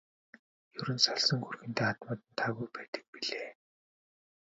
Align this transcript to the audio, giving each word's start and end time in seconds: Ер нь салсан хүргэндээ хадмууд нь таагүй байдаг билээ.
Ер 0.79 0.87
нь 0.95 1.03
салсан 1.05 1.39
хүргэндээ 1.43 1.83
хадмууд 1.89 2.19
нь 2.25 2.35
таагүй 2.39 2.67
байдаг 2.75 3.03
билээ. 3.13 3.49